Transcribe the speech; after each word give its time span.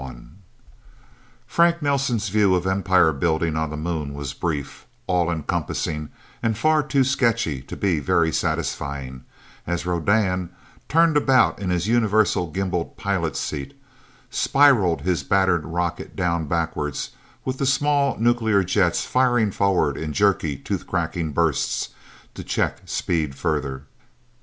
IV 0.01 0.15
Frank 1.45 1.83
Nelsen's 1.83 2.29
view 2.29 2.55
of 2.55 2.65
empire 2.65 3.13
building 3.13 3.55
on 3.55 3.69
the 3.69 3.77
Moon 3.77 4.15
was 4.15 4.33
brief, 4.33 4.87
all 5.05 5.29
encompassing, 5.29 6.09
and 6.41 6.57
far 6.57 6.81
too 6.81 7.03
sketchy 7.03 7.61
to 7.61 7.75
be 7.77 7.99
very 7.99 8.33
satisfying, 8.33 9.23
as 9.67 9.85
Rodan 9.85 10.49
turned 10.89 11.17
about 11.17 11.59
in 11.59 11.69
his 11.69 11.87
universal 11.87 12.49
gimbaled 12.49 12.97
pilot 12.97 13.35
seat 13.35 13.79
spiralled 14.31 15.01
his 15.01 15.21
battered 15.21 15.65
rocket 15.67 16.15
down 16.15 16.47
backwards, 16.47 17.11
with 17.45 17.59
the 17.59 17.67
small 17.67 18.17
nuclear 18.17 18.63
jets 18.63 19.05
firing 19.05 19.51
forward 19.51 19.97
in 19.97 20.13
jerky, 20.13 20.57
tooth 20.57 20.87
cracking 20.87 21.31
bursts, 21.31 21.89
to 22.33 22.43
check 22.43 22.81
speed 22.87 23.35
further. 23.35 23.83